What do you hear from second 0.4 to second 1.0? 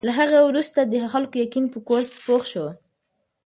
وروسته د